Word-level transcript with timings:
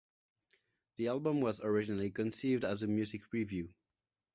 The 0.95 1.09
album 1.09 1.41
was 1.41 1.61
originally 1.61 2.09
conceived 2.09 2.63
as 2.65 2.81
a 2.81 2.87
music 2.87 3.31
revue. 3.31 3.69